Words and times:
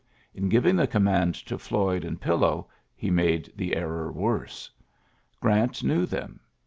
In 0.33 0.49
giv 0.49 0.65
ing 0.65 0.77
the 0.77 0.87
command 0.87 1.35
to 1.35 1.59
Floyd 1.59 2.03
and 2.03 2.19
Pillow, 2.19 2.67
he 2.95 3.11
made 3.11 3.53
the 3.55 3.75
error 3.75 4.11
worse. 4.11 4.71
Grant 5.39 5.83
knew 5.83 6.07
them. 6.07 6.39